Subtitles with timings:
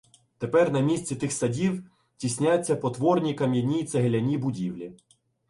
[0.37, 1.83] Тепер на місці тих садів
[2.17, 4.97] тісняться потворні кам՚яні й цегляні будівлі.